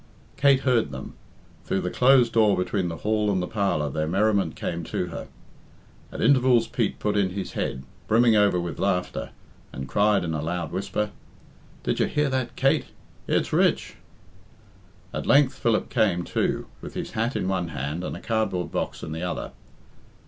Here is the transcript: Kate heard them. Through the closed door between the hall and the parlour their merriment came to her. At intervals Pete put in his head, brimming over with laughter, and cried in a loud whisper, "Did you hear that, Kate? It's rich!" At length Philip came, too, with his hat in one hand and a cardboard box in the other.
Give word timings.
Kate 0.35 0.61
heard 0.61 0.89
them. 0.91 1.13
Through 1.63 1.81
the 1.81 1.91
closed 1.91 2.33
door 2.33 2.57
between 2.57 2.87
the 2.87 2.97
hall 2.97 3.29
and 3.29 3.39
the 3.39 3.45
parlour 3.45 3.87
their 3.87 4.07
merriment 4.07 4.55
came 4.55 4.83
to 4.85 5.05
her. 5.09 5.27
At 6.11 6.21
intervals 6.21 6.67
Pete 6.67 6.97
put 6.97 7.15
in 7.15 7.29
his 7.29 7.51
head, 7.51 7.83
brimming 8.07 8.35
over 8.35 8.59
with 8.59 8.79
laughter, 8.79 9.29
and 9.71 9.87
cried 9.87 10.23
in 10.23 10.33
a 10.33 10.41
loud 10.41 10.71
whisper, 10.71 11.11
"Did 11.83 11.99
you 11.99 12.07
hear 12.07 12.31
that, 12.31 12.55
Kate? 12.55 12.85
It's 13.27 13.53
rich!" 13.53 13.97
At 15.13 15.27
length 15.27 15.53
Philip 15.59 15.91
came, 15.91 16.23
too, 16.23 16.65
with 16.81 16.95
his 16.95 17.11
hat 17.11 17.35
in 17.35 17.47
one 17.47 17.67
hand 17.67 18.03
and 18.03 18.17
a 18.17 18.21
cardboard 18.21 18.71
box 18.71 19.03
in 19.03 19.11
the 19.11 19.21
other. 19.21 19.51